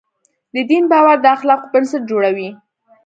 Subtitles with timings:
[0.53, 2.49] د دین باور د اخلاقو بنسټ جوړوي.